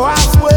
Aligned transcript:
I 0.00 0.14
swear, 0.14 0.51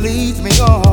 leads 0.00 0.40
me 0.40 0.50
on. 0.60 0.89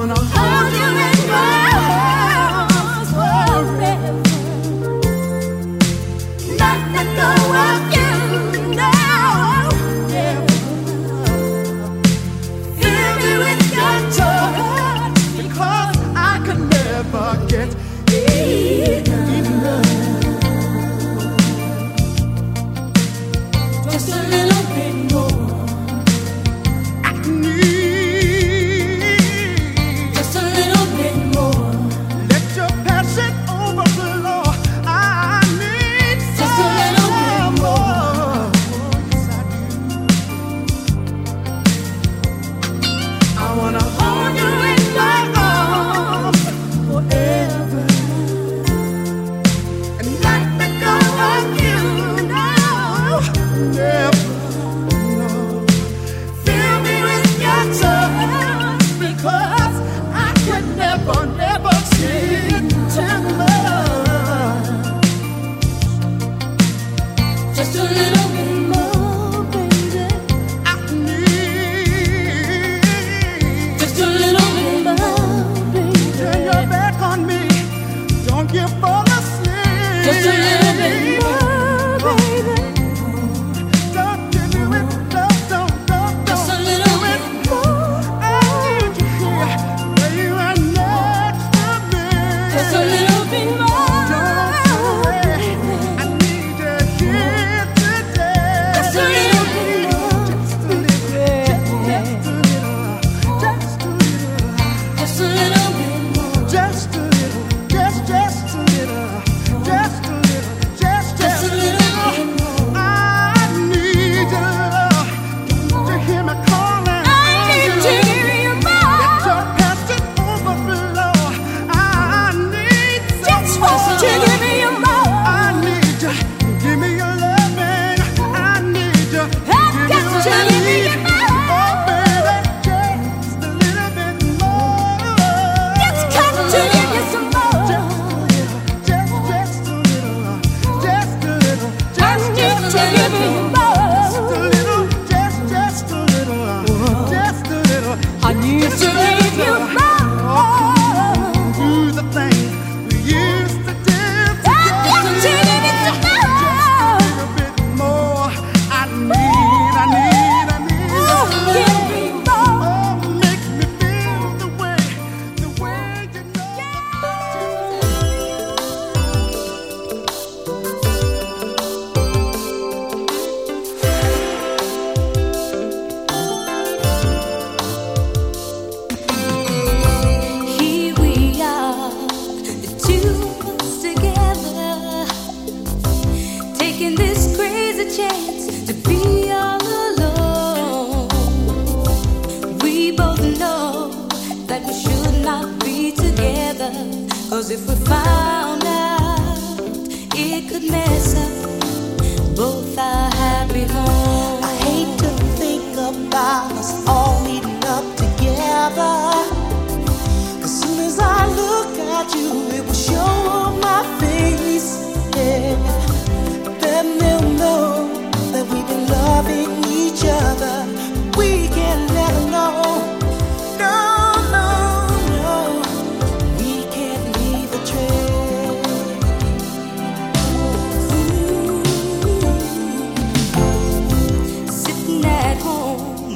wanna 0.00 0.39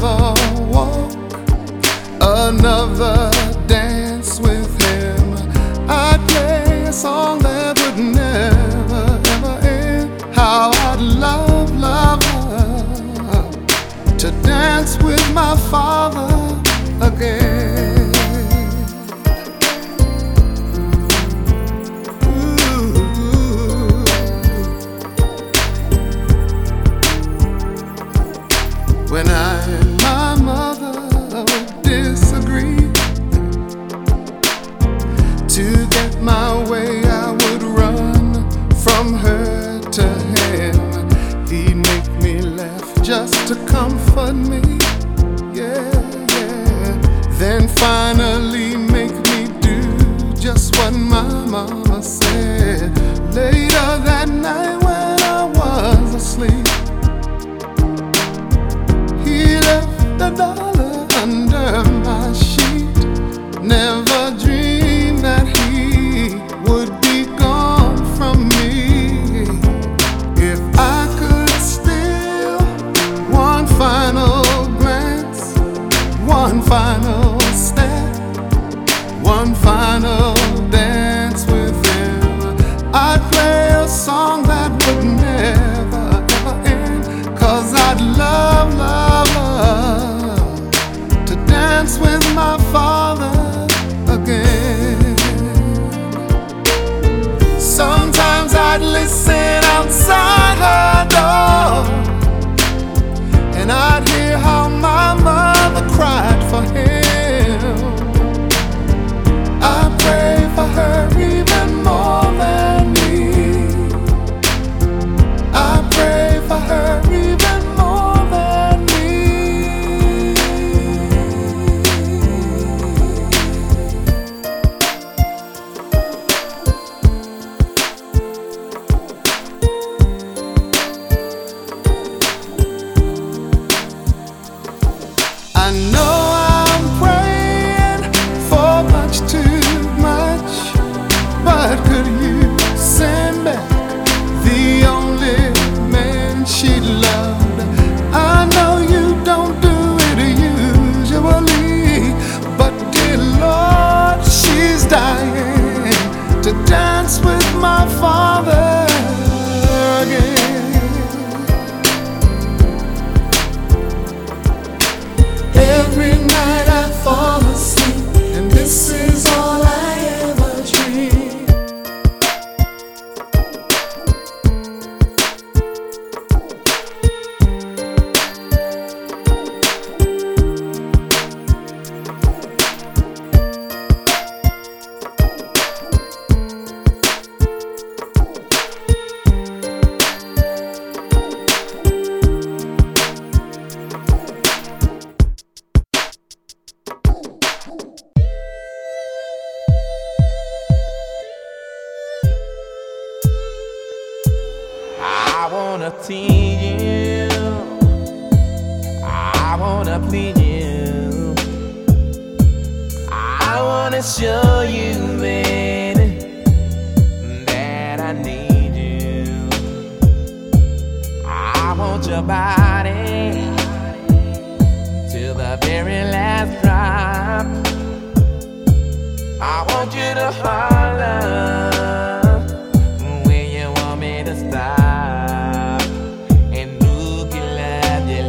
another 0.00 0.62
walk, 0.66 1.12
another 2.20 3.30
dance 3.66 4.38
with 4.40 4.70
him. 4.82 5.34
I'd 5.88 6.20
play 6.28 6.84
a 6.84 6.92
song 6.92 7.40
that 7.40 7.78
would 7.80 7.98
never, 8.04 9.20
ever 9.34 9.66
end. 9.66 10.22
How 10.34 10.70
I'd 10.72 11.00
love, 11.00 11.76
love, 11.76 12.20
love 13.24 14.18
to 14.18 14.30
dance 14.42 14.96
with 15.02 15.32
my 15.32 15.56
father. 15.70 16.37
comfort 43.66 44.34
me. 44.34 44.60
Yeah, 45.52 45.90
yeah. 46.34 47.28
Then 47.38 47.68
finally 47.68 48.76
make 48.76 49.14
me 49.30 49.48
do 49.60 50.32
just 50.34 50.76
what 50.76 50.92
my 50.92 51.22
mama 51.46 52.02
said. 52.02 52.96
Later 53.34 53.90
that 54.08 54.28
night 54.28 54.76
when 54.84 55.20
I 55.22 55.44
was 55.44 56.14
asleep, 56.14 56.66
he 59.24 59.58
left 59.60 60.18
the 60.18 60.30
door. 60.36 60.67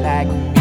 like 0.02 0.59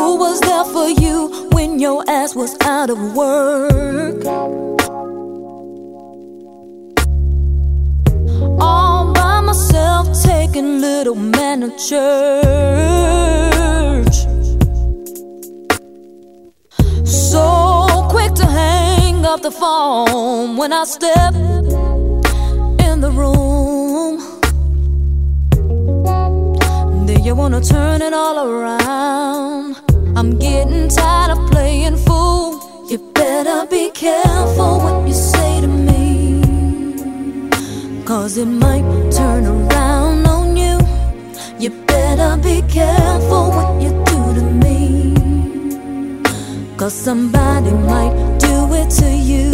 who 0.00 0.16
was 0.16 0.40
there 0.40 0.64
for 0.64 0.88
you 0.88 1.48
when 1.52 1.78
your 1.78 2.02
ass 2.08 2.34
was 2.34 2.56
out 2.62 2.88
of 2.88 2.98
work? 3.14 4.24
All 8.68 9.12
by 9.12 9.40
myself, 9.40 10.04
taking 10.22 10.80
little 10.80 11.14
man 11.14 11.60
to 11.60 11.70
church. 11.88 12.16
So 17.06 17.44
quick 18.14 18.32
to 18.40 18.46
hang 18.46 19.26
up 19.26 19.42
the 19.42 19.50
phone 19.50 20.56
when 20.56 20.72
I 20.72 20.84
step 20.84 21.34
in 22.86 23.00
the 23.04 23.12
room. 23.20 23.59
You 27.24 27.34
wanna 27.34 27.60
turn 27.60 28.00
it 28.00 28.14
all 28.14 28.38
around. 28.48 29.76
I'm 30.16 30.38
getting 30.38 30.88
tired 30.88 31.36
of 31.36 31.50
playing 31.50 31.96
fool. 31.96 32.86
You 32.88 32.98
better 33.14 33.66
be 33.66 33.90
careful 33.90 34.78
what 34.84 35.06
you 35.06 35.14
say 35.14 35.60
to 35.60 35.66
me. 35.66 36.42
Cause 38.04 38.38
it 38.38 38.46
might 38.46 38.84
turn 39.12 39.44
around 39.44 40.26
on 40.26 40.56
you. 40.56 40.78
You 41.58 41.70
better 41.86 42.36
be 42.42 42.62
careful 42.68 43.50
what 43.56 43.82
you 43.82 43.90
do 44.10 44.20
to 44.38 44.44
me. 44.64 45.14
Cause 46.76 46.94
somebody 46.94 47.70
might 47.92 48.14
do 48.38 48.74
it 48.80 48.88
to 49.00 49.10
you. 49.10 49.50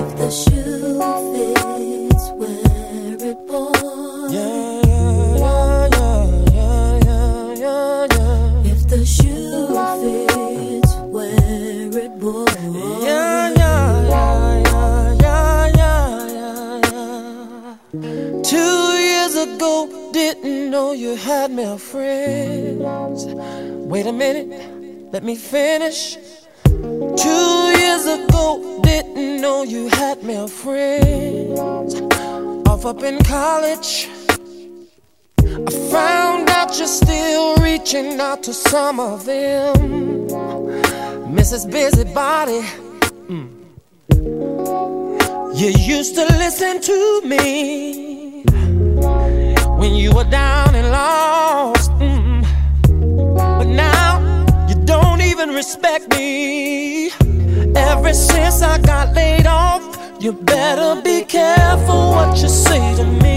If 0.00 0.08
the 0.18 0.30
shoe 0.30 0.95
ago, 19.56 20.10
didn't 20.12 20.70
know 20.70 20.92
you 20.92 21.16
had 21.16 21.50
male 21.50 21.78
friends. 21.78 23.24
Wait 23.92 24.06
a 24.06 24.12
minute, 24.12 24.48
let 25.12 25.22
me 25.22 25.34
finish. 25.34 26.16
Two 26.64 27.56
years 27.80 28.04
ago, 28.06 28.80
didn't 28.82 29.40
know 29.40 29.62
you 29.62 29.88
had 29.88 30.22
male 30.22 30.48
friends. 30.48 31.58
Off 32.68 32.84
up 32.84 33.02
in 33.02 33.22
college, 33.24 34.08
I 35.40 35.70
found 35.90 36.50
out 36.50 36.78
you're 36.78 36.86
still 36.86 37.56
reaching 37.56 38.20
out 38.20 38.42
to 38.44 38.52
some 38.52 39.00
of 39.00 39.24
them. 39.24 40.28
Mrs. 41.38 41.70
Busybody. 41.70 42.60
Mm. 43.32 43.48
You 45.58 45.68
used 45.96 46.14
to 46.16 46.24
listen 46.26 46.82
to 46.82 47.22
me 47.22 48.05
when 49.86 49.94
you 49.94 50.10
were 50.10 50.24
down 50.24 50.74
and 50.74 50.90
lost. 50.90 51.92
mm. 51.92 52.42
But 53.58 53.68
now 53.86 54.10
you 54.68 54.74
don't 54.84 55.20
even 55.20 55.50
respect 55.50 56.04
me. 56.16 57.10
Ever 57.90 58.12
since 58.12 58.62
I 58.62 58.78
got 58.78 59.14
laid 59.14 59.46
off, 59.46 59.82
you 60.18 60.32
better 60.32 61.00
be 61.02 61.18
careful 61.24 62.02
what 62.16 62.36
you 62.42 62.48
say 62.48 62.84
to 63.00 63.04
me. 63.24 63.36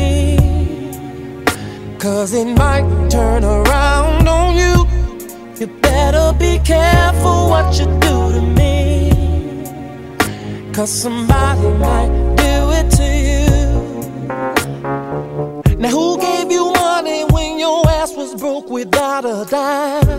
Cause 1.99 2.33
it 2.33 2.49
might 2.63 2.87
turn 3.11 3.43
around 3.43 4.27
on 4.27 4.55
you. 4.61 4.75
You 5.59 5.67
better 5.89 6.27
be 6.45 6.53
careful 6.75 7.37
what 7.53 7.67
you 7.79 7.85
do 8.07 8.15
to 8.35 8.41
me. 8.59 8.73
Cause 10.73 10.91
somebody 11.03 11.67
might 11.85 12.11
do 12.43 12.53
it 12.79 12.87
to 12.97 13.07
you. 13.27 13.48
A 19.29 19.45
dime? 19.45 20.09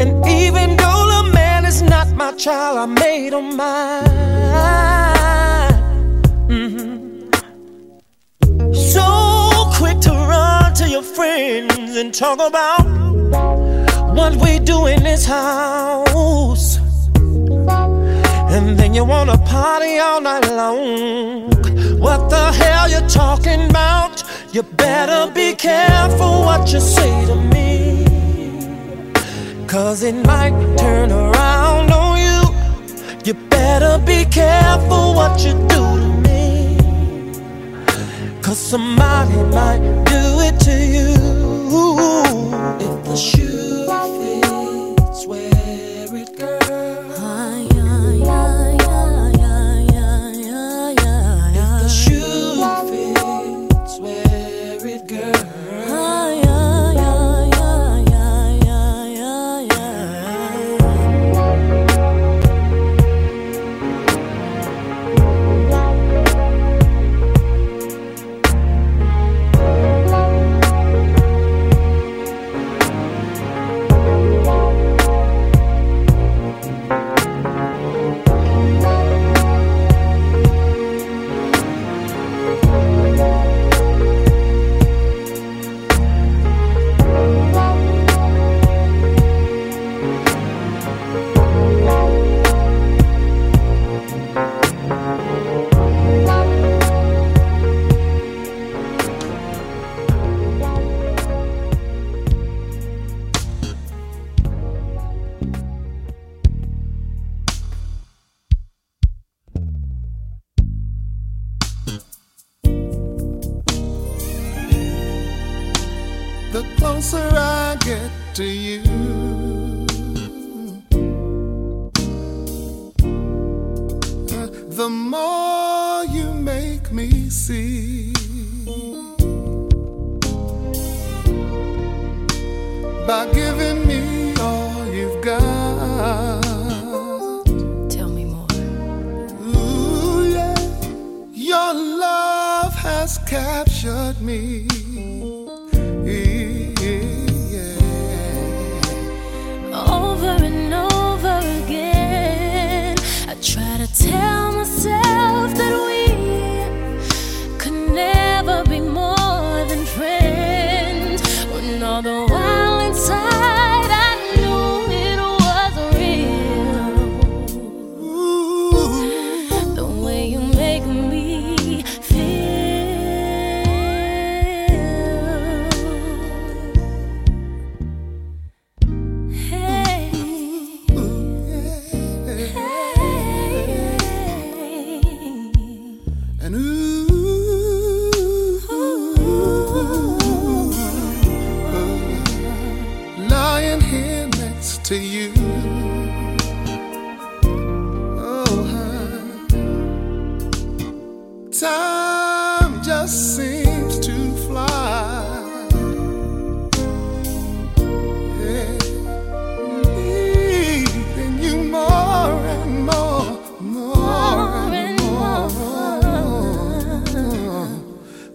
And 0.00 0.26
even 0.28 0.76
though 0.76 1.04
the 1.14 1.30
man 1.32 1.64
is 1.64 1.80
not 1.82 2.08
my 2.14 2.32
child, 2.32 2.78
I 2.78 2.86
made 2.86 3.32
him 3.32 3.56
mine. 3.56 4.04
Mhm. 6.48 7.00
So 8.74 9.06
quick 9.78 9.98
to 10.00 10.12
run 10.32 10.74
to 10.74 10.88
your 10.88 11.06
friends 11.16 11.96
and 11.96 12.12
talk 12.12 12.38
about 12.50 12.84
what 14.16 14.36
we 14.36 14.58
do 14.58 14.86
in 14.86 15.02
this 15.02 15.24
house. 15.24 16.78
And 18.54 18.78
then 18.78 18.94
you 18.94 19.04
wanna 19.04 19.38
party 19.38 19.98
all 19.98 20.20
night 20.20 20.46
long. 20.50 21.48
What 21.98 22.28
the 22.28 22.52
hell 22.60 22.88
you 22.90 23.00
talking 23.08 23.70
about? 23.70 24.22
You 24.52 24.64
better 24.64 25.32
be 25.32 25.54
careful 25.54 26.42
what 26.42 26.72
you 26.72 26.80
say 26.80 27.24
to 27.26 27.36
me. 27.36 28.04
Cause 29.68 30.02
it 30.02 30.16
might 30.26 30.76
turn 30.76 31.12
around 31.12 31.92
on 31.92 32.18
you. 32.18 32.40
You 33.24 33.34
better 33.48 34.04
be 34.04 34.24
careful 34.24 35.14
what 35.14 35.38
you 35.44 35.52
do 35.68 35.82
to 36.02 36.08
me. 36.26 36.76
Cause 38.42 38.58
somebody 38.58 39.36
might 39.54 39.84
do 40.06 40.40
it 40.48 40.58
to 40.66 40.76
you. 40.96 41.14
If 42.80 43.04
the 43.04 43.16
shoe 43.16 43.69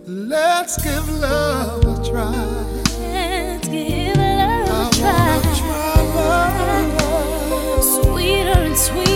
Let's 0.07 0.77
give 0.83 1.09
love 1.19 1.83
a 1.83 2.07
try. 2.07 2.29
Let's 2.99 3.67
give 3.67 4.15
love 4.15 4.69
I 4.69 4.87
a 4.87 4.93
try. 4.93 5.11
wanna 5.11 5.55
try 5.57 6.01
love. 6.93 7.83
Sweeter 7.83 8.49
and 8.51 8.77
sweeter 8.77 9.14